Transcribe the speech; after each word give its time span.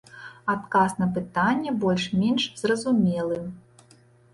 Адказ 0.53 0.95
на 1.01 1.07
пытанне 1.19 1.75
больш-менш 1.85 2.51
зразумелы. 2.65 3.41